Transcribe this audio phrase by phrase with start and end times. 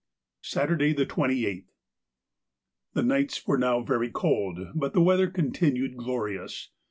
[0.41, 6.71] Saturday, the 28th.—The nights were now very cold, but the weather continued glorious.